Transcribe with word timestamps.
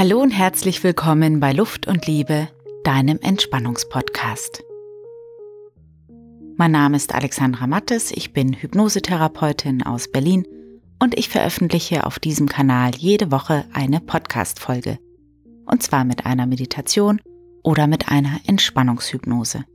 Hallo 0.00 0.22
und 0.22 0.30
herzlich 0.30 0.82
willkommen 0.82 1.40
bei 1.40 1.52
Luft 1.52 1.86
und 1.86 2.06
Liebe, 2.06 2.48
deinem 2.84 3.18
Entspannungspodcast. 3.20 4.64
Mein 6.56 6.70
Name 6.70 6.96
ist 6.96 7.14
Alexandra 7.14 7.66
Mattes, 7.66 8.10
ich 8.10 8.32
bin 8.32 8.54
Hypnosetherapeutin 8.54 9.82
aus 9.82 10.10
Berlin 10.10 10.46
und 11.00 11.18
ich 11.18 11.28
veröffentliche 11.28 12.06
auf 12.06 12.18
diesem 12.18 12.48
Kanal 12.48 12.92
jede 12.96 13.30
Woche 13.30 13.66
eine 13.74 14.00
Podcast-Folge. 14.00 14.98
Und 15.66 15.82
zwar 15.82 16.06
mit 16.06 16.24
einer 16.24 16.46
Meditation 16.46 17.20
oder 17.62 17.86
mit 17.86 18.08
einer 18.08 18.40
Entspannungshypnose. 18.46 19.66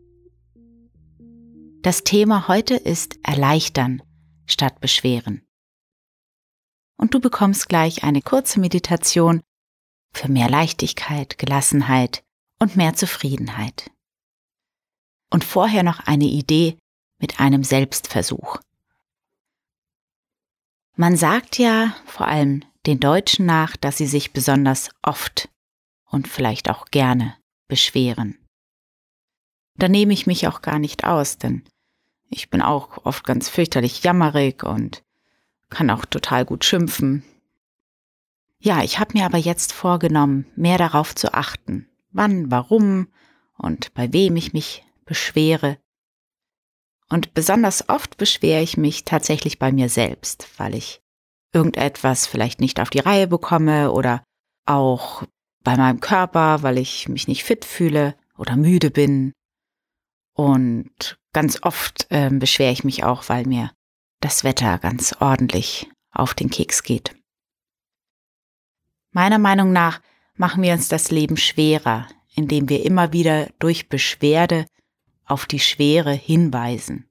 Das 1.83 2.03
Thema 2.03 2.47
heute 2.47 2.73
ist 2.73 3.19
Erleichtern 3.21 4.01
statt 4.47 4.81
Beschweren. 4.81 5.43
Und 6.97 7.13
du 7.13 7.19
bekommst 7.19 7.69
gleich 7.69 8.03
eine 8.03 8.23
kurze 8.23 8.59
Meditation 8.59 9.41
für 10.15 10.29
mehr 10.29 10.49
Leichtigkeit, 10.49 11.37
Gelassenheit 11.37 12.23
und 12.59 12.75
mehr 12.75 12.93
Zufriedenheit. 12.93 13.91
Und 15.29 15.43
vorher 15.43 15.83
noch 15.83 15.99
eine 15.99 16.25
Idee 16.25 16.77
mit 17.19 17.39
einem 17.39 17.63
Selbstversuch. 17.63 18.59
Man 20.95 21.17
sagt 21.17 21.57
ja 21.57 21.95
vor 22.05 22.27
allem 22.27 22.63
den 22.85 22.99
Deutschen 22.99 23.45
nach, 23.45 23.75
dass 23.75 23.97
sie 23.97 24.07
sich 24.07 24.31
besonders 24.31 24.89
oft 25.01 25.49
und 26.05 26.27
vielleicht 26.27 26.69
auch 26.69 26.85
gerne 26.85 27.35
beschweren. 27.67 28.37
Da 29.77 29.89
nehme 29.89 30.13
ich 30.13 30.25
mich 30.25 30.47
auch 30.47 30.61
gar 30.61 30.79
nicht 30.79 31.03
aus, 31.03 31.37
denn 31.37 31.63
ich 32.29 32.49
bin 32.49 32.61
auch 32.61 33.05
oft 33.05 33.25
ganz 33.25 33.49
fürchterlich 33.49 34.03
jammerig 34.03 34.63
und 34.63 35.03
kann 35.69 35.89
auch 35.89 36.05
total 36.05 36.45
gut 36.45 36.63
schimpfen. 36.63 37.23
Ja, 38.65 38.81
ich 38.81 38.97
habe 38.97 39.15
mir 39.15 39.25
aber 39.25 39.37
jetzt 39.37 39.73
vorgenommen, 39.73 40.47
mehr 40.55 40.79
darauf 40.79 41.13
zu 41.13 41.35
achten, 41.35 41.87
wann, 42.09 42.49
warum 42.49 43.09
und 43.59 43.93
bei 43.93 44.11
wem 44.11 44.37
ich 44.37 44.53
mich 44.53 44.83
beschwere. 45.05 45.77
Und 47.07 47.35
besonders 47.35 47.89
oft 47.89 48.17
beschwere 48.17 48.63
ich 48.63 48.75
mich 48.75 49.05
tatsächlich 49.05 49.59
bei 49.59 49.71
mir 49.71 49.87
selbst, 49.87 50.49
weil 50.57 50.73
ich 50.73 50.99
irgendetwas 51.53 52.25
vielleicht 52.25 52.59
nicht 52.59 52.79
auf 52.79 52.89
die 52.89 53.01
Reihe 53.01 53.27
bekomme 53.27 53.91
oder 53.91 54.23
auch 54.65 55.21
bei 55.63 55.77
meinem 55.77 55.99
Körper, 55.99 56.63
weil 56.63 56.79
ich 56.79 57.07
mich 57.07 57.27
nicht 57.27 57.43
fit 57.43 57.65
fühle 57.65 58.15
oder 58.35 58.55
müde 58.55 58.89
bin. 58.89 59.31
Und 60.33 61.19
ganz 61.33 61.61
oft 61.61 62.07
äh, 62.09 62.31
beschwere 62.31 62.71
ich 62.71 62.83
mich 62.83 63.03
auch, 63.03 63.29
weil 63.29 63.45
mir 63.45 63.71
das 64.21 64.43
Wetter 64.43 64.79
ganz 64.79 65.15
ordentlich 65.19 65.87
auf 66.09 66.33
den 66.33 66.49
Keks 66.49 66.81
geht. 66.81 67.15
Meiner 69.15 69.39
Meinung 69.39 69.71
nach 69.71 70.01
machen 70.35 70.61
wir 70.61 70.73
uns 70.73 70.89
das 70.89 71.09
Leben 71.09 71.37
schwerer, 71.37 72.09
indem 72.35 72.67
wir 72.67 72.85
immer 72.85 73.13
wieder 73.13 73.47
durch 73.59 73.87
Beschwerde 73.87 74.65
auf 75.23 75.45
die 75.45 75.61
Schwere 75.61 76.11
hinweisen. 76.11 77.09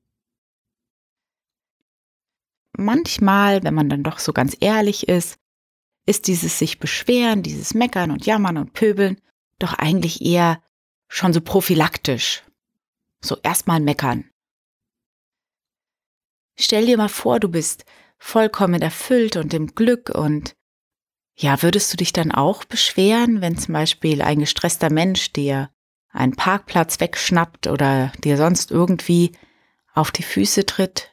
Manchmal, 2.77 3.65
wenn 3.65 3.73
man 3.73 3.89
dann 3.89 4.03
doch 4.03 4.19
so 4.19 4.35
ganz 4.35 4.55
ehrlich 4.61 5.09
ist, 5.09 5.39
ist 6.05 6.27
dieses 6.27 6.59
sich 6.59 6.79
beschweren, 6.79 7.43
dieses 7.43 7.73
Meckern 7.73 8.11
und 8.11 8.27
Jammern 8.27 8.59
und 8.59 8.75
Pöbeln 8.75 9.19
doch 9.59 9.73
eigentlich 9.73 10.21
eher 10.21 10.63
schon 11.09 11.33
so 11.33 11.41
prophylaktisch. 11.41 12.43
So 13.23 13.39
erstmal 13.43 13.81
meckern. 13.81 14.29
Stell 16.55 16.85
dir 16.85 16.99
mal 16.99 17.09
vor, 17.09 17.41
du 17.41 17.49
bist 17.49 17.87
vollkommen 18.19 18.83
erfüllt 18.83 19.37
und 19.37 19.55
im 19.55 19.75
Glück 19.75 20.11
und 20.11 20.55
ja, 21.37 21.63
würdest 21.63 21.93
du 21.93 21.97
dich 21.97 22.13
dann 22.13 22.31
auch 22.31 22.65
beschweren, 22.65 23.41
wenn 23.41 23.59
zum 23.59 23.75
Beispiel 23.75 24.23
ein 24.23 24.39
gestresster 24.39 24.91
Mensch 24.91 25.33
dir 25.33 25.71
einen 26.11 26.37
Parkplatz 26.37 27.01
wegschnappt 27.01 27.67
oder 27.67 28.13
dir 28.23 28.37
sonst 28.37 28.71
irgendwie 28.71 29.33
auf 29.95 30.13
die 30.13 30.23
Füße 30.23 30.65
tritt? 30.65 31.13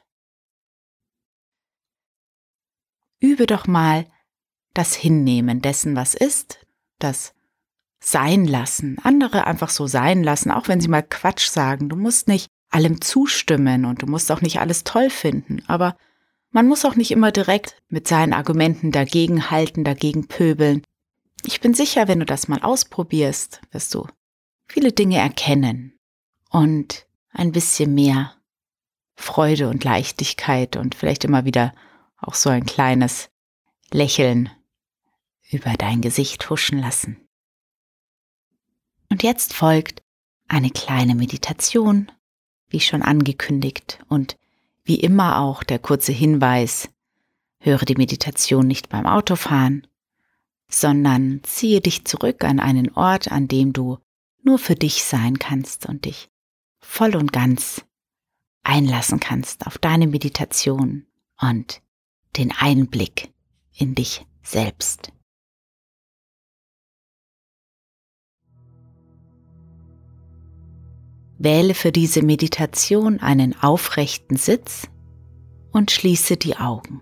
Übe 3.18 3.46
doch 3.46 3.66
mal 3.66 4.06
das 4.74 4.94
Hinnehmen 4.94 5.60
dessen, 5.60 5.96
was 5.96 6.14
ist, 6.14 6.66
das 6.98 7.34
Sein 8.00 8.46
lassen, 8.46 8.98
andere 9.02 9.46
einfach 9.46 9.70
so 9.70 9.86
sein 9.86 10.22
lassen, 10.22 10.50
auch 10.50 10.68
wenn 10.68 10.80
sie 10.80 10.88
mal 10.88 11.02
Quatsch 11.02 11.48
sagen. 11.48 11.88
Du 11.88 11.96
musst 11.96 12.26
nicht 12.26 12.48
allem 12.68 13.00
zustimmen 13.00 13.84
und 13.84 14.02
du 14.02 14.06
musst 14.06 14.30
auch 14.32 14.40
nicht 14.40 14.60
alles 14.60 14.82
toll 14.82 15.10
finden, 15.10 15.62
aber 15.66 15.96
man 16.52 16.68
muss 16.68 16.84
auch 16.84 16.94
nicht 16.94 17.10
immer 17.10 17.32
direkt 17.32 17.76
mit 17.88 18.06
seinen 18.06 18.32
Argumenten 18.32 18.92
dagegen 18.92 19.50
halten, 19.50 19.84
dagegen 19.84 20.28
pöbeln. 20.28 20.82
Ich 21.44 21.60
bin 21.60 21.74
sicher, 21.74 22.06
wenn 22.08 22.20
du 22.20 22.26
das 22.26 22.46
mal 22.46 22.62
ausprobierst, 22.62 23.60
wirst 23.72 23.94
du 23.94 24.06
viele 24.68 24.92
Dinge 24.92 25.18
erkennen 25.18 25.98
und 26.50 27.06
ein 27.32 27.52
bisschen 27.52 27.94
mehr 27.94 28.36
Freude 29.14 29.68
und 29.68 29.82
Leichtigkeit 29.84 30.76
und 30.76 30.94
vielleicht 30.94 31.24
immer 31.24 31.44
wieder 31.44 31.74
auch 32.18 32.34
so 32.34 32.50
ein 32.50 32.64
kleines 32.64 33.30
Lächeln 33.90 34.50
über 35.50 35.72
dein 35.74 36.00
Gesicht 36.00 36.48
huschen 36.48 36.78
lassen. 36.78 37.16
Und 39.10 39.22
jetzt 39.22 39.52
folgt 39.52 40.02
eine 40.48 40.70
kleine 40.70 41.14
Meditation, 41.14 42.10
wie 42.68 42.80
schon 42.80 43.02
angekündigt, 43.02 43.98
und 44.08 44.36
wie 44.84 45.00
immer 45.00 45.40
auch 45.40 45.62
der 45.62 45.78
kurze 45.78 46.12
Hinweis, 46.12 46.88
höre 47.58 47.84
die 47.84 47.94
Meditation 47.94 48.66
nicht 48.66 48.88
beim 48.88 49.06
Autofahren, 49.06 49.86
sondern 50.68 51.40
ziehe 51.44 51.80
dich 51.80 52.04
zurück 52.04 52.44
an 52.44 52.58
einen 52.58 52.92
Ort, 52.94 53.30
an 53.30 53.48
dem 53.48 53.72
du 53.72 53.98
nur 54.42 54.58
für 54.58 54.74
dich 54.74 55.04
sein 55.04 55.38
kannst 55.38 55.86
und 55.86 56.04
dich 56.04 56.30
voll 56.80 57.14
und 57.14 57.32
ganz 57.32 57.84
einlassen 58.64 59.20
kannst 59.20 59.66
auf 59.66 59.78
deine 59.78 60.06
Meditation 60.06 61.06
und 61.40 61.80
den 62.36 62.52
Einblick 62.52 63.32
in 63.74 63.94
dich 63.94 64.26
selbst. 64.42 65.12
Wähle 71.42 71.74
für 71.74 71.90
diese 71.90 72.22
Meditation 72.22 73.18
einen 73.18 73.60
aufrechten 73.60 74.36
Sitz 74.36 74.88
und 75.72 75.90
schließe 75.90 76.36
die 76.36 76.56
Augen. 76.56 77.00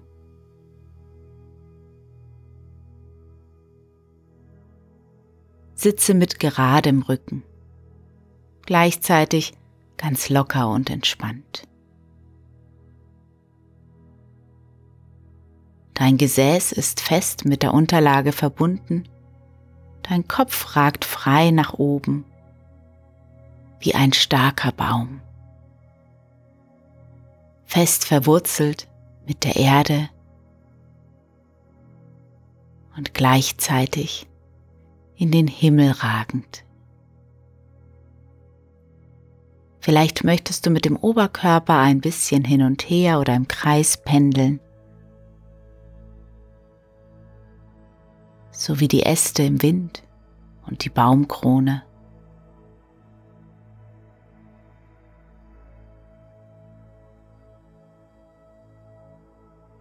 Sitze 5.74 6.14
mit 6.14 6.40
geradem 6.40 7.02
Rücken, 7.02 7.42
gleichzeitig 8.64 9.52
ganz 9.98 10.30
locker 10.30 10.70
und 10.70 10.88
entspannt. 10.88 11.64
Dein 15.92 16.16
Gesäß 16.16 16.72
ist 16.72 17.00
fest 17.00 17.44
mit 17.44 17.62
der 17.62 17.74
Unterlage 17.74 18.32
verbunden, 18.32 19.04
dein 20.02 20.26
Kopf 20.28 20.76
ragt 20.76 21.04
frei 21.04 21.50
nach 21.50 21.74
oben 21.74 22.24
wie 23.80 23.94
ein 23.94 24.12
starker 24.12 24.72
Baum, 24.72 25.20
fest 27.64 28.04
verwurzelt 28.04 28.88
mit 29.26 29.44
der 29.44 29.56
Erde 29.56 30.08
und 32.96 33.14
gleichzeitig 33.14 34.28
in 35.16 35.30
den 35.30 35.48
Himmel 35.48 35.90
ragend. 35.92 36.64
Vielleicht 39.80 40.24
möchtest 40.24 40.66
du 40.66 40.70
mit 40.70 40.84
dem 40.84 40.96
Oberkörper 40.96 41.78
ein 41.78 42.02
bisschen 42.02 42.44
hin 42.44 42.62
und 42.62 42.82
her 42.82 43.18
oder 43.18 43.34
im 43.34 43.48
Kreis 43.48 43.96
pendeln, 44.02 44.60
so 48.50 48.78
wie 48.78 48.88
die 48.88 49.04
Äste 49.04 49.42
im 49.42 49.62
Wind 49.62 50.02
und 50.66 50.84
die 50.84 50.90
Baumkrone. 50.90 51.82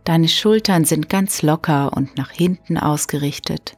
Deine 0.10 0.28
Schultern 0.28 0.86
sind 0.86 1.08
ganz 1.08 1.44
locker 1.44 1.94
und 1.96 2.18
nach 2.18 2.32
hinten 2.32 2.80
ausgerichtet, 2.80 3.78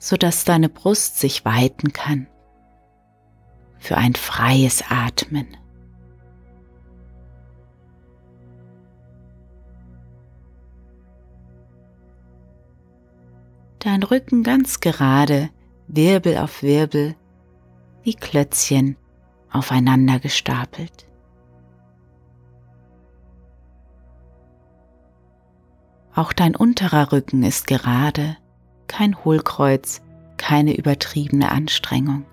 sodass 0.00 0.44
deine 0.44 0.68
Brust 0.68 1.20
sich 1.20 1.44
weiten 1.44 1.92
kann 1.92 2.26
für 3.78 3.96
ein 3.96 4.16
freies 4.16 4.82
Atmen. 4.90 5.46
Dein 13.78 14.02
Rücken 14.02 14.42
ganz 14.42 14.80
gerade, 14.80 15.50
Wirbel 15.86 16.36
auf 16.38 16.64
Wirbel, 16.64 17.14
wie 18.02 18.14
Klötzchen 18.14 18.96
aufeinander 19.52 20.18
gestapelt. 20.18 21.05
Auch 26.16 26.32
dein 26.32 26.56
unterer 26.56 27.12
Rücken 27.12 27.42
ist 27.42 27.66
gerade, 27.66 28.38
kein 28.88 29.22
Hohlkreuz, 29.22 30.00
keine 30.38 30.74
übertriebene 30.74 31.50
Anstrengung. 31.52 32.24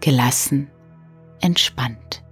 Gelassen, 0.00 0.70
entspannt. 1.40 2.24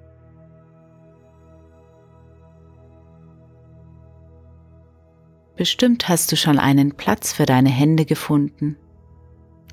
Bestimmt 5.56 6.08
hast 6.08 6.30
du 6.30 6.36
schon 6.36 6.60
einen 6.60 6.92
Platz 6.92 7.32
für 7.32 7.46
deine 7.46 7.70
Hände 7.70 8.04
gefunden, 8.04 8.76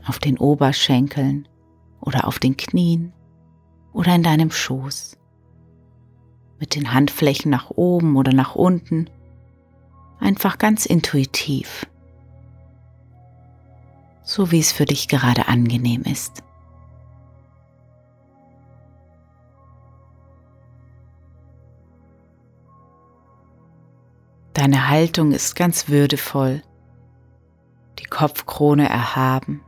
auf 0.07 0.17
den 0.17 0.39
Oberschenkeln 0.39 1.47
oder 2.01 2.27
auf 2.27 2.39
den 2.39 2.57
Knien 2.57 3.13
oder 3.91 4.15
in 4.15 4.23
deinem 4.23 4.49
Schoß. 4.49 5.15
Mit 6.59 6.73
den 6.73 6.91
Handflächen 6.91 7.51
nach 7.51 7.69
oben 7.69 8.15
oder 8.15 8.33
nach 8.33 8.55
unten, 8.55 9.11
einfach 10.23 10.57
ganz 10.57 10.85
intuitiv, 10.85 11.85
so 14.23 14.51
wie 14.51 14.59
es 14.59 14.71
für 14.71 14.85
dich 14.85 15.07
gerade 15.07 15.47
angenehm 15.47 16.03
ist. 16.03 16.43
Deine 24.53 24.87
Haltung 24.87 25.33
ist 25.33 25.55
ganz 25.55 25.89
würdevoll, 25.89 26.63
die 27.99 28.05
Kopfkrone 28.05 28.87
erhaben, 28.87 29.61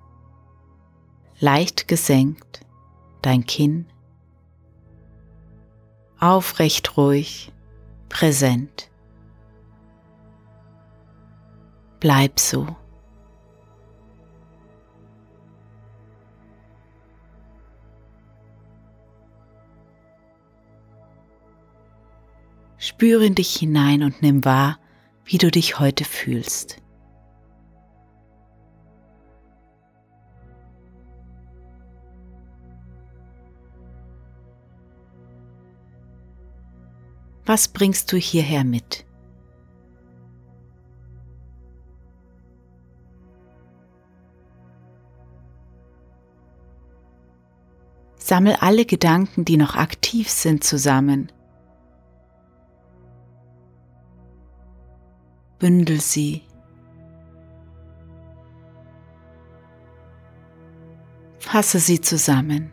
leicht 1.40 1.88
gesenkt, 1.88 2.62
dein 3.22 3.46
Kinn, 3.46 3.88
aufrecht 6.20 6.96
ruhig, 6.96 7.52
präsent. 8.08 8.90
Bleib 12.00 12.40
so. 12.40 12.68
Spüre 22.78 23.26
in 23.26 23.36
dich 23.36 23.56
hinein 23.56 24.04
und 24.04 24.22
nimm 24.22 24.46
wahr, 24.46 24.78
wie 25.24 25.38
du 25.38 25.50
dich 25.50 25.80
heute 25.80 26.06
fühlst. 26.06 26.78
Was 37.46 37.68
bringst 37.68 38.12
du 38.12 38.18
hierher 38.18 38.64
mit? 38.64 39.05
Sammel 48.26 48.56
alle 48.60 48.86
Gedanken, 48.86 49.46
die 49.46 49.58
noch 49.58 49.76
aktiv 49.76 50.30
sind, 50.30 50.64
zusammen 50.64 51.32
bündel 55.60 56.00
sie. 56.00 56.44
Fasse 61.40 61.80
sie 61.80 62.02
zusammen. 62.02 62.72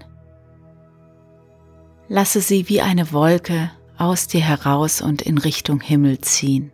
Lasse 2.09 2.41
sie 2.41 2.69
wie 2.69 2.83
eine 2.83 3.13
Wolke 3.13 3.71
aus 3.97 4.27
dir 4.27 4.41
heraus 4.41 5.01
und 5.01 5.23
in 5.23 5.39
Richtung 5.39 5.81
Himmel 5.81 6.19
ziehen. 6.21 6.73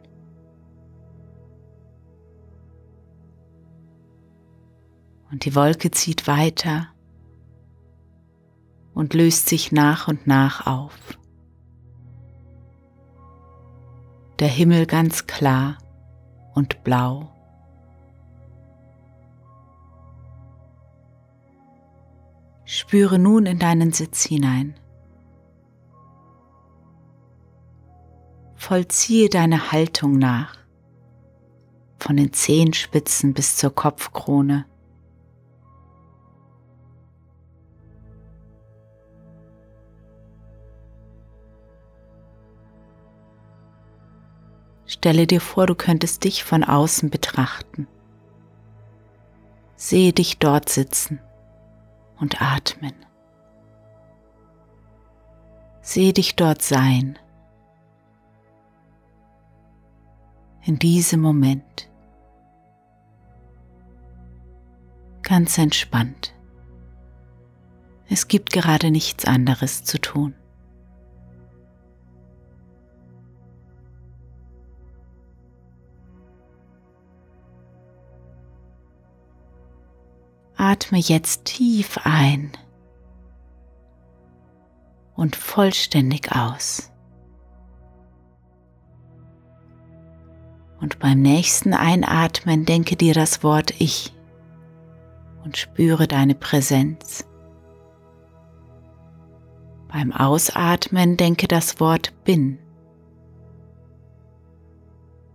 Und 5.31 5.45
die 5.45 5.55
Wolke 5.55 5.91
zieht 5.91 6.27
weiter 6.27 6.89
und 8.99 9.15
löst 9.15 9.49
sich 9.49 9.71
nach 9.71 10.09
und 10.09 10.27
nach 10.27 10.67
auf. 10.67 10.99
Der 14.41 14.49
Himmel 14.49 14.87
ganz 14.87 15.29
klar 15.29 15.79
und 16.53 16.83
blau. 16.83 17.33
Spüre 22.65 23.21
nun 23.21 23.47
in 23.47 23.61
deinen 23.61 23.93
Sitz 23.93 24.25
hinein. 24.25 24.75
Vollziehe 28.57 29.29
deine 29.29 29.71
Haltung 29.71 30.19
nach, 30.19 30.57
von 32.01 32.17
den 32.17 32.33
Zehenspitzen 32.33 33.33
bis 33.33 33.57
zur 33.59 33.73
Kopfkrone. 33.73 34.67
Stelle 44.99 45.29
dir 45.29 45.41
vor, 45.41 45.69
du 45.69 45.77
könntest 45.77 46.25
dich 46.25 46.43
von 46.43 46.65
außen 46.65 47.09
betrachten. 47.09 47.87
Sehe 49.77 50.13
dich 50.13 50.39
dort 50.39 50.69
sitzen 50.69 51.21
und 52.19 52.43
atmen. 52.43 52.95
Sehe 55.83 56.13
dich 56.13 56.35
dort 56.35 56.63
sein. 56.63 57.17
In 60.65 60.81
diesem 60.81 61.21
Moment. 61.21 61.89
Ganz 65.23 65.59
entspannt. 65.59 66.35
Es 68.09 68.27
gibt 68.27 68.53
gerade 68.53 68.91
nichts 68.91 69.27
anderes 69.27 69.85
zu 69.85 70.01
tun. 70.01 70.35
Atme 80.59 80.99
jetzt 80.99 81.45
tief 81.45 81.99
ein 82.03 82.51
und 85.15 85.37
vollständig 85.37 86.33
aus. 86.33 86.91
Und 90.81 90.99
beim 90.99 91.23
nächsten 91.23 91.75
Einatmen 91.75 92.65
denke 92.65 92.97
dir 92.97 93.15
das 93.15 93.43
Wort 93.45 93.73
Ich 93.81 94.13
und 95.45 95.57
spüre 95.57 96.09
deine 96.09 96.35
Präsenz. 96.35 97.25
Beim 99.87 100.13
Ausatmen 100.13 101.17
denke 101.17 101.47
das 101.49 101.79
Wort 101.81 102.13
Bin. 102.25 102.59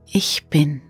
Ich 0.06 0.48
bin. 0.50 0.82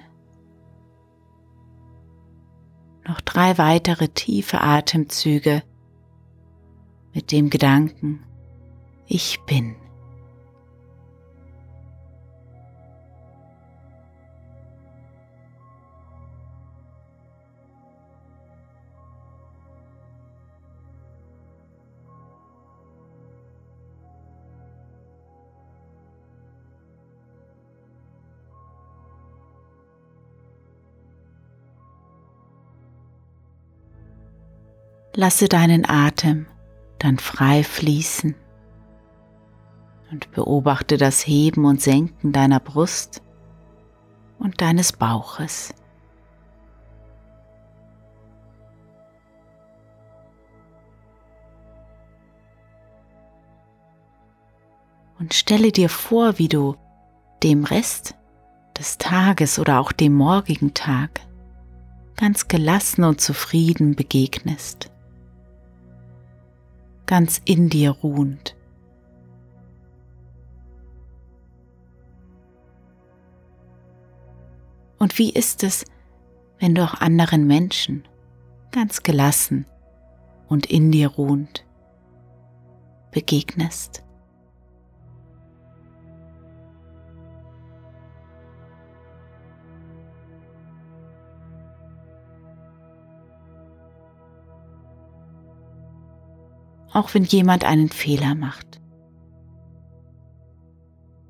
Noch 3.08 3.22
drei 3.22 3.58
weitere 3.58 4.10
tiefe 4.10 4.62
Atemzüge 4.62 5.64
mit 7.14 7.32
dem 7.32 7.50
Gedanken, 7.50 8.24
ich 9.08 9.40
bin. 9.46 9.76
Lasse 35.24 35.48
deinen 35.48 35.90
Atem 35.90 36.48
dann 37.00 37.18
frei 37.18 37.64
fließen 37.64 38.36
und 40.12 40.30
beobachte 40.32 40.98
das 40.98 41.26
Heben 41.26 41.64
und 41.64 41.82
Senken 41.82 42.34
deiner 42.34 42.60
Brust 42.60 43.24
und 44.38 44.60
deines 44.60 44.92
Bauches. 44.92 45.74
Und 55.20 55.34
stelle 55.34 55.72
dir 55.72 55.88
vor, 55.88 56.38
wie 56.38 56.50
du 56.50 56.76
dem 57.44 57.64
Rest 57.64 58.16
des 58.78 58.98
Tages 58.98 59.58
oder 59.58 59.80
auch 59.80 59.94
dem 59.94 60.16
morgigen 60.16 60.74
Tag 60.74 61.22
ganz 62.18 62.50
gelassen 62.50 63.06
und 63.06 63.22
zufrieden 63.22 63.96
begegnest 63.96 64.90
ganz 67.14 67.44
in 67.46 67.70
dir 67.70 67.92
ruhend. 67.92 68.56
Und 74.98 75.20
wie 75.20 75.30
ist 75.30 75.62
es, 75.62 75.86
wenn 76.58 76.74
du 76.74 76.84
auch 76.84 76.96
anderen 76.96 77.46
Menschen 77.46 78.08
ganz 78.72 79.04
gelassen 79.04 79.68
und 80.48 80.66
in 80.66 80.92
dir 80.92 81.08
ruhend 81.10 81.68
begegnest. 83.12 84.03
Auch 96.94 97.14
wenn 97.14 97.24
jemand 97.24 97.64
einen 97.64 97.90
Fehler 97.90 98.36
macht. 98.36 98.80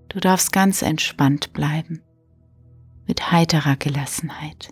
Du 0.10 0.20
darfst 0.20 0.52
ganz 0.52 0.84
entspannt 0.84 1.54
bleiben, 1.54 2.04
mit 3.08 3.32
heiterer 3.32 3.76
Gelassenheit, 3.78 4.70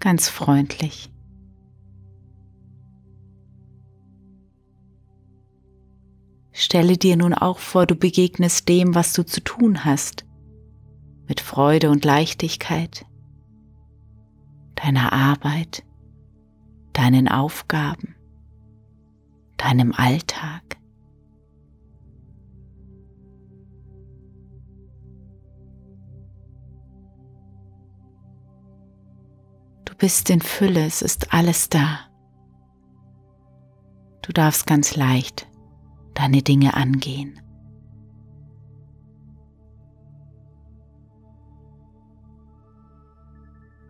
ganz 0.00 0.28
freundlich. 0.28 1.12
Stelle 6.52 6.96
dir 6.96 7.18
nun 7.18 7.34
auch 7.34 7.58
vor, 7.58 7.84
du 7.84 7.94
begegnest 7.94 8.66
dem, 8.70 8.94
was 8.94 9.12
du 9.12 9.26
zu 9.26 9.44
tun 9.44 9.84
hast, 9.84 10.24
mit 11.28 11.40
Freude 11.40 11.90
und 11.90 12.06
Leichtigkeit, 12.06 13.04
deiner 14.76 15.12
Arbeit, 15.12 15.84
deinen 16.94 17.28
Aufgaben, 17.28 18.15
deinem 19.56 19.92
Alltag. 19.92 20.62
Du 29.84 29.94
bist 29.96 30.28
in 30.30 30.40
Fülle, 30.40 30.84
es 30.84 31.02
ist 31.02 31.32
alles 31.32 31.68
da. 31.68 32.00
Du 34.22 34.32
darfst 34.32 34.66
ganz 34.66 34.96
leicht 34.96 35.46
deine 36.14 36.42
Dinge 36.42 36.74
angehen. 36.74 37.40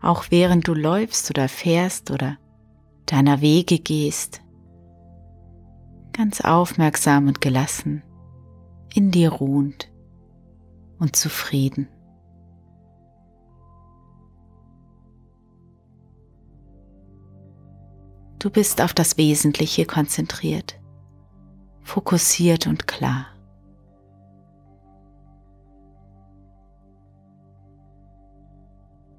Auch 0.02 0.26
während 0.30 0.68
du 0.68 0.74
läufst 0.74 1.30
oder 1.30 1.48
fährst 1.48 2.10
oder 2.10 2.38
deiner 3.06 3.40
Wege 3.40 3.78
gehst, 3.78 4.40
ganz 6.16 6.40
aufmerksam 6.40 7.28
und 7.28 7.40
gelassen, 7.40 8.02
in 8.94 9.10
dir 9.10 9.30
ruhend 9.30 9.92
und 10.98 11.14
zufrieden. 11.16 11.88
Du 18.38 18.50
bist 18.50 18.80
auf 18.80 18.94
das 18.94 19.18
Wesentliche 19.18 19.86
konzentriert 19.86 20.78
fokussiert 21.86 22.66
und 22.66 22.86
klar. 22.88 23.26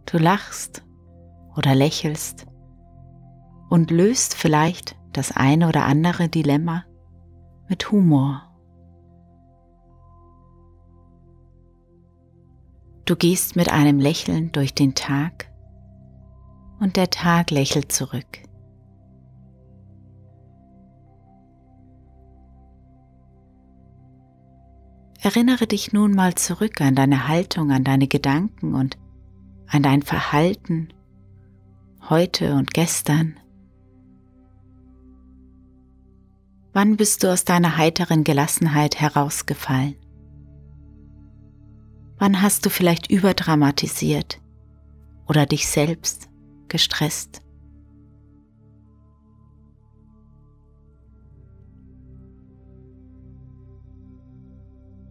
Du 0.06 0.18
lachst 0.18 0.84
oder 1.56 1.76
lächelst 1.76 2.46
und 3.70 3.90
löst 3.90 4.36
vielleicht 4.36 4.96
das 5.14 5.32
eine 5.36 5.68
oder 5.68 5.86
andere 5.86 6.30
Dilemma 6.30 6.86
mit 7.68 7.92
Humor. 7.92 8.44
Du 13.06 13.16
gehst 13.16 13.56
mit 13.56 13.72
einem 13.72 14.00
Lächeln 14.00 14.52
durch 14.52 14.74
den 14.74 14.94
Tag 14.94 15.50
und 16.80 16.98
der 16.98 17.10
Tag 17.10 17.52
lächelt 17.52 17.92
zurück. 17.92 18.40
Erinnere 25.22 25.68
dich 25.68 25.94
nun 25.94 26.14
mal 26.14 26.36
zurück 26.36 26.80
an 26.80 26.96
deine 26.96 27.28
Haltung, 27.28 27.72
an 27.72 27.84
deine 27.84 28.08
Gedanken 28.08 28.76
und 28.76 28.98
an 29.68 29.84
dein 29.84 30.02
Verhalten 30.02 30.90
heute 32.10 32.56
und 32.56 32.74
gestern. 32.74 33.36
Wann 36.78 36.96
bist 36.96 37.24
du 37.24 37.34
aus 37.34 37.44
deiner 37.44 37.76
heiteren 37.78 38.24
Gelassenheit 38.24 39.00
herausgefallen? 39.00 39.96
Wann 42.20 42.44
hast 42.44 42.68
du 42.68 42.70
vielleicht 42.70 43.10
überdramatisiert 43.10 44.40
oder 45.28 45.48
dich 45.48 45.68
selbst 45.68 46.30
gestresst? 46.68 47.42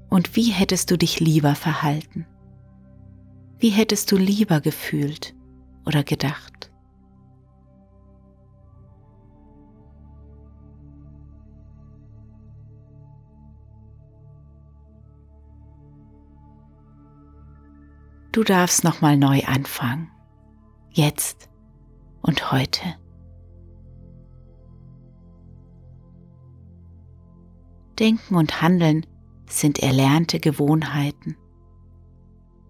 Und 0.08 0.36
wie 0.36 0.52
hättest 0.52 0.92
du 0.92 0.96
dich 0.96 1.18
lieber 1.18 1.56
verhalten? 1.56 2.26
Wie 3.58 3.70
hättest 3.70 4.12
du 4.12 4.16
lieber 4.16 4.60
gefühlt 4.60 5.34
oder 5.84 6.04
gedacht? 6.04 6.55
Du 18.36 18.44
darfst 18.44 18.84
nochmal 18.84 19.16
neu 19.16 19.44
anfangen. 19.44 20.10
Jetzt 20.90 21.48
und 22.20 22.52
heute. 22.52 22.82
Denken 27.98 28.34
und 28.34 28.60
Handeln 28.60 29.06
sind 29.48 29.78
erlernte 29.78 30.38
Gewohnheiten. 30.38 31.38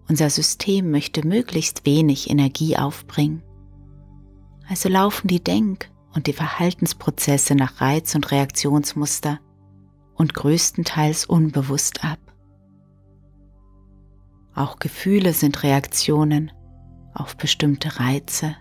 Unser 0.07 0.29
System 0.29 0.89
möchte 0.89 1.27
möglichst 1.27 1.85
wenig 1.85 2.29
Energie 2.29 2.77
aufbringen. 2.77 3.43
Also 4.69 4.87
laufen 4.87 5.27
die 5.27 5.43
Denk- 5.43 5.91
und 6.13 6.27
die 6.27 6.33
Verhaltensprozesse 6.33 7.55
nach 7.55 7.81
Reiz- 7.81 8.15
und 8.15 8.31
Reaktionsmuster 8.31 9.41
und 10.15 10.33
größtenteils 10.33 11.25
unbewusst 11.25 12.05
ab. 12.05 12.19
Auch 14.57 14.79
Gefühle 14.79 15.33
sind 15.33 15.61
Reaktionen 15.61 16.51
auf 17.13 17.37
bestimmte 17.37 17.99
Reize 17.99 18.55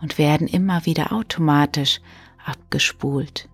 und 0.00 0.16
werden 0.16 0.46
immer 0.46 0.86
wieder 0.86 1.12
automatisch 1.12 2.00
abgespult. 2.46 3.50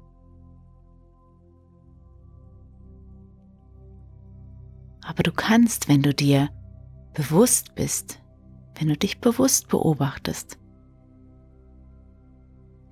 Aber 5.05 5.25
du 5.25 5.33
kannst, 5.33 5.89
wenn 5.89 6.03
du 6.03 6.15
dir 6.15 6.49
bewusst 7.13 7.75
bist, 7.75 8.21
wenn 8.77 8.87
du 8.87 8.97
dich 8.97 9.21
bewusst 9.21 9.67
beobachtest, 9.67 10.61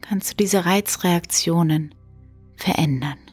kannst 0.01 0.33
du 0.33 0.35
diese 0.35 0.67
Reizreaktionen 0.67 1.95
verändern. 2.57 3.32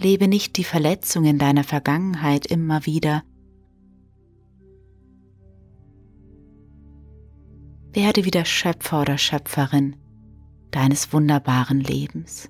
Lebe 0.00 0.28
nicht 0.28 0.56
die 0.56 0.64
Verletzungen 0.64 1.38
deiner 1.38 1.64
Vergangenheit 1.64 2.46
immer 2.46 2.86
wieder. 2.86 3.24
Werde 7.92 8.24
wieder 8.24 8.44
Schöpfer 8.44 9.02
oder 9.02 9.18
Schöpferin 9.18 9.96
deines 10.70 11.12
wunderbaren 11.12 11.80
Lebens. 11.80 12.48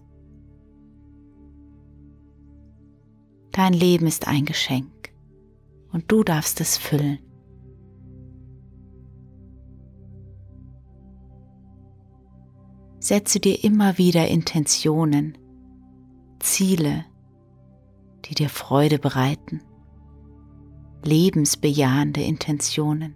Dein 3.53 3.73
Leben 3.73 4.07
ist 4.07 4.29
ein 4.29 4.45
Geschenk 4.45 5.13
und 5.91 6.11
du 6.13 6.23
darfst 6.23 6.61
es 6.61 6.77
füllen. 6.77 7.19
Setze 13.01 13.41
dir 13.41 13.65
immer 13.65 13.97
wieder 13.97 14.29
Intentionen, 14.29 15.39
Ziele, 16.41 17.05
die 18.29 18.35
dir 18.35 18.49
Freude 18.49 18.99
bereiten, 18.99 19.63
lebensbejahende 21.03 22.23
Intentionen, 22.23 23.15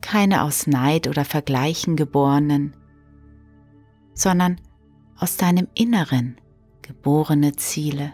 keine 0.00 0.42
aus 0.42 0.66
Neid 0.66 1.08
oder 1.08 1.24
Vergleichen 1.24 1.96
geborenen, 1.96 2.76
sondern 4.14 4.60
aus 5.16 5.36
deinem 5.36 5.68
Inneren 5.74 6.36
geborene 6.82 7.52
Ziele. 7.52 8.12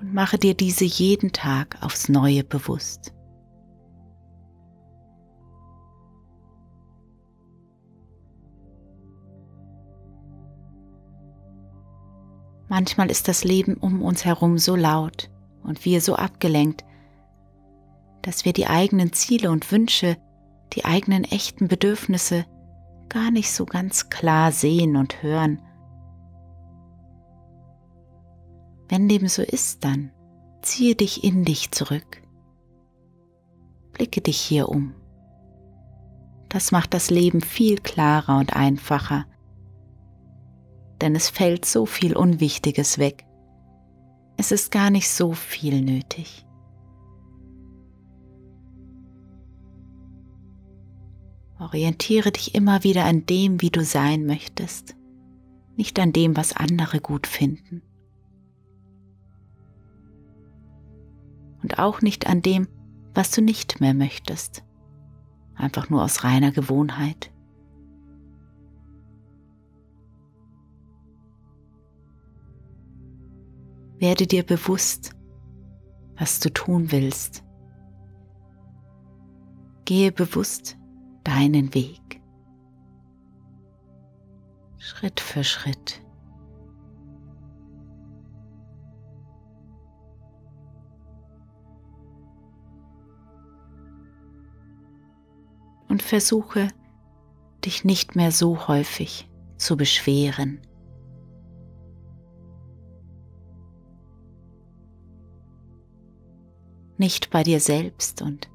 Und 0.00 0.14
mache 0.14 0.38
dir 0.38 0.54
diese 0.54 0.84
jeden 0.84 1.32
Tag 1.32 1.76
aufs 1.82 2.08
neue 2.08 2.44
bewusst. 2.44 3.12
Manchmal 12.68 13.10
ist 13.10 13.28
das 13.28 13.44
Leben 13.44 13.74
um 13.74 14.02
uns 14.02 14.24
herum 14.24 14.58
so 14.58 14.76
laut 14.76 15.30
und 15.62 15.84
wir 15.84 16.00
so 16.00 16.14
abgelenkt, 16.16 16.84
dass 18.22 18.44
wir 18.44 18.52
die 18.52 18.66
eigenen 18.66 19.12
Ziele 19.12 19.50
und 19.50 19.70
Wünsche, 19.72 20.16
die 20.74 20.84
eigenen 20.84 21.24
echten 21.24 21.68
Bedürfnisse 21.68 22.44
gar 23.08 23.30
nicht 23.30 23.50
so 23.52 23.64
ganz 23.64 24.10
klar 24.10 24.52
sehen 24.52 24.96
und 24.96 25.22
hören. 25.22 25.62
Wenn 28.88 29.08
dem 29.08 29.28
so 29.28 29.42
ist, 29.42 29.84
dann 29.84 30.12
ziehe 30.62 30.94
dich 30.94 31.24
in 31.24 31.44
dich 31.44 31.70
zurück. 31.70 32.22
Blicke 33.92 34.20
dich 34.20 34.38
hier 34.38 34.68
um. 34.68 34.94
Das 36.48 36.72
macht 36.72 36.94
das 36.94 37.10
Leben 37.10 37.40
viel 37.40 37.78
klarer 37.78 38.38
und 38.38 38.54
einfacher, 38.56 39.26
denn 41.00 41.14
es 41.14 41.28
fällt 41.28 41.64
so 41.64 41.86
viel 41.86 42.16
Unwichtiges 42.16 42.98
weg. 42.98 43.24
Es 44.36 44.52
ist 44.52 44.70
gar 44.70 44.90
nicht 44.90 45.08
so 45.08 45.32
viel 45.32 45.80
nötig. 45.80 46.44
Orientiere 51.58 52.30
dich 52.30 52.54
immer 52.54 52.84
wieder 52.84 53.04
an 53.04 53.26
dem, 53.26 53.60
wie 53.60 53.70
du 53.70 53.84
sein 53.84 54.26
möchtest, 54.26 54.96
nicht 55.76 55.98
an 55.98 56.12
dem, 56.12 56.36
was 56.36 56.54
andere 56.54 57.00
gut 57.00 57.26
finden. 57.26 57.82
Und 61.62 61.80
auch 61.80 62.00
nicht 62.00 62.28
an 62.28 62.42
dem, 62.42 62.68
was 63.12 63.32
du 63.32 63.42
nicht 63.42 63.80
mehr 63.80 63.94
möchtest, 63.94 64.62
einfach 65.56 65.90
nur 65.90 66.04
aus 66.04 66.22
reiner 66.22 66.52
Gewohnheit. 66.52 67.32
Werde 73.98 74.28
dir 74.28 74.44
bewusst, 74.44 75.10
was 76.16 76.38
du 76.38 76.52
tun 76.52 76.92
willst. 76.92 77.42
Gehe 79.84 80.12
bewusst 80.12 80.76
deinen 81.24 81.74
Weg. 81.74 82.20
Schritt 84.78 85.18
für 85.18 85.42
Schritt. 85.42 86.00
Und 95.88 96.02
versuche, 96.02 96.68
dich 97.64 97.84
nicht 97.84 98.14
mehr 98.14 98.30
so 98.30 98.68
häufig 98.68 99.28
zu 99.56 99.76
beschweren. 99.76 100.60
Nicht 106.98 107.30
bei 107.30 107.42
dir 107.42 107.60
selbst 107.60 108.20
und 108.22 108.50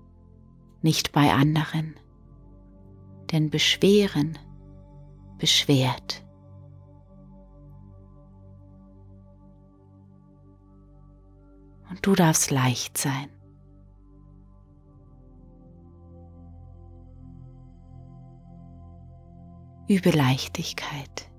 nicht 0.82 1.12
bei 1.12 1.34
anderen 1.34 1.96
denn 3.34 3.50
Beschweren 3.50 4.38
beschwert. 5.40 6.24
Und 11.90 12.06
du 12.06 12.14
darfst 12.14 12.52
leicht 12.52 12.98
sein. 12.98 13.30
Übe 19.88 20.12
Leichtigkeit, 20.12 21.30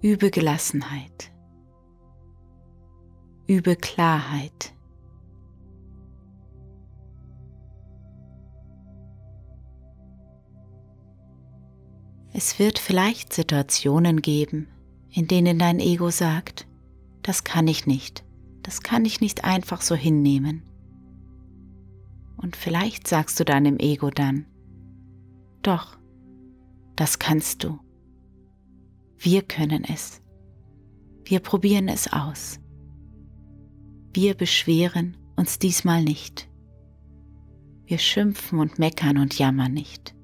übe 0.00 0.30
Gelassenheit, 0.30 1.32
übe 3.46 3.76
Klarheit. 3.76 4.73
Es 12.36 12.58
wird 12.58 12.80
vielleicht 12.80 13.32
Situationen 13.32 14.20
geben, 14.20 14.66
in 15.08 15.28
denen 15.28 15.56
dein 15.56 15.78
Ego 15.78 16.10
sagt, 16.10 16.66
das 17.22 17.44
kann 17.44 17.68
ich 17.68 17.86
nicht, 17.86 18.24
das 18.64 18.82
kann 18.82 19.04
ich 19.04 19.20
nicht 19.20 19.44
einfach 19.44 19.80
so 19.80 19.94
hinnehmen. 19.94 20.64
Und 22.36 22.56
vielleicht 22.56 23.06
sagst 23.06 23.38
du 23.38 23.44
deinem 23.44 23.78
Ego 23.78 24.10
dann, 24.10 24.46
doch, 25.62 25.96
das 26.96 27.20
kannst 27.20 27.62
du. 27.62 27.78
Wir 29.16 29.42
können 29.42 29.84
es. 29.84 30.20
Wir 31.24 31.38
probieren 31.38 31.86
es 31.86 32.12
aus. 32.12 32.58
Wir 34.12 34.34
beschweren 34.34 35.16
uns 35.36 35.60
diesmal 35.60 36.02
nicht. 36.02 36.50
Wir 37.86 37.98
schimpfen 37.98 38.58
und 38.58 38.80
meckern 38.80 39.18
und 39.18 39.38
jammern 39.38 39.72
nicht. 39.72 40.16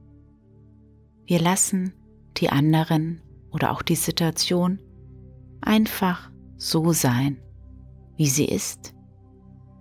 Wir 1.24 1.38
lassen 1.38 1.92
die 2.40 2.50
anderen 2.50 3.20
oder 3.50 3.72
auch 3.72 3.82
die 3.82 3.96
Situation 3.96 4.80
einfach 5.60 6.30
so 6.56 6.92
sein, 6.92 7.40
wie 8.16 8.28
sie 8.28 8.46
ist, 8.46 8.94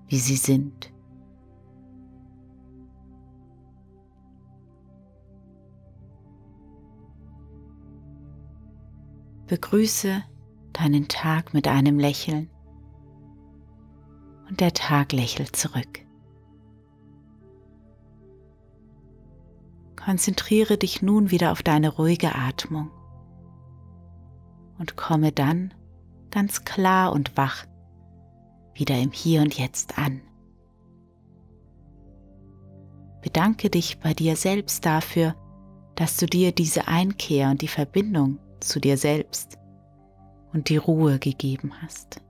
wie 0.07 0.17
sie 0.17 0.35
sind. 0.35 0.93
Begrüße 9.47 10.23
deinen 10.73 11.07
Tag 11.07 11.53
mit 11.53 11.67
einem 11.67 11.97
Lächeln 11.97 12.49
und 14.47 14.59
der 14.59 14.73
Tag 14.73 15.11
lächelt 15.11 15.55
zurück. 15.55 16.08
Konzentriere 20.03 20.77
dich 20.77 21.01
nun 21.01 21.29
wieder 21.29 21.51
auf 21.51 21.61
deine 21.61 21.89
ruhige 21.89 22.33
Atmung 22.33 22.89
und 24.77 24.95
komme 24.95 25.33
dann 25.33 25.73
ganz 26.31 26.63
klar 26.63 27.11
und 27.11 27.35
wach 27.35 27.65
wieder 28.73 28.97
im 28.97 29.11
Hier 29.11 29.41
und 29.41 29.57
Jetzt 29.57 29.97
an. 29.97 30.21
Bedanke 33.21 33.69
dich 33.69 33.99
bei 33.99 34.13
dir 34.13 34.37
selbst 34.37 34.85
dafür, 34.85 35.35
dass 35.95 36.15
du 36.15 36.27
dir 36.27 36.53
diese 36.53 36.87
Einkehr 36.87 37.49
und 37.49 37.61
die 37.61 37.67
Verbindung 37.67 38.39
zu 38.61 38.79
dir 38.79 38.97
selbst 38.97 39.57
und 40.53 40.69
die 40.69 40.77
Ruhe 40.77 41.19
gegeben 41.19 41.73
hast. 41.81 42.21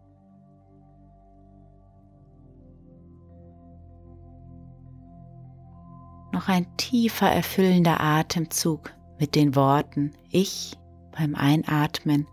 Noch 6.31 6.47
ein 6.47 6.65
tiefer 6.77 7.29
erfüllender 7.29 7.99
Atemzug 7.99 8.93
mit 9.19 9.35
den 9.35 9.55
Worten 9.55 10.13
Ich 10.29 10.77
beim 11.11 11.35
Einatmen 11.35 12.27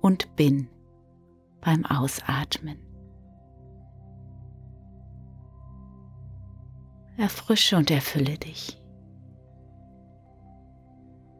und 0.00 0.34
Bin 0.36 0.68
beim 1.60 1.84
Ausatmen. 1.84 2.78
Erfrische 7.16 7.76
und 7.76 7.90
erfülle 7.90 8.38
dich. 8.38 8.80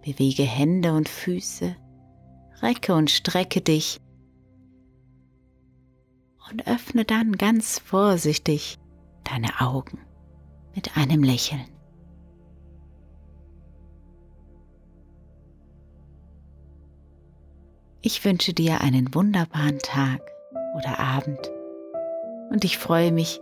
Bewege 0.02 0.42
Hände 0.42 0.92
und 0.94 1.08
Füße, 1.08 1.76
recke 2.62 2.94
und 2.94 3.10
strecke 3.10 3.60
dich 3.60 4.00
und 6.50 6.66
öffne 6.66 7.04
dann 7.04 7.32
ganz 7.32 7.78
vorsichtig 7.78 8.78
deine 9.24 9.60
Augen 9.60 9.98
mit 10.74 10.96
einem 10.96 11.22
Lächeln. 11.22 11.75
Ich 18.06 18.24
wünsche 18.24 18.52
dir 18.52 18.82
einen 18.82 19.12
wunderbaren 19.16 19.80
Tag 19.80 20.20
oder 20.76 21.00
Abend 21.00 21.40
und 22.50 22.64
ich 22.64 22.78
freue 22.78 23.10
mich, 23.10 23.40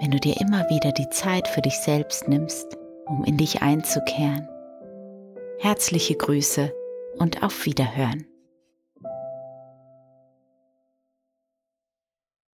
wenn 0.00 0.10
du 0.10 0.18
dir 0.18 0.40
immer 0.40 0.68
wieder 0.70 0.90
die 0.90 1.08
Zeit 1.10 1.46
für 1.46 1.62
dich 1.62 1.78
selbst 1.78 2.26
nimmst, 2.26 2.76
um 3.06 3.22
in 3.22 3.36
dich 3.36 3.62
einzukehren. 3.62 4.48
Herzliche 5.60 6.16
Grüße 6.16 6.74
und 7.18 7.44
auf 7.44 7.64
Wiederhören. 7.64 8.26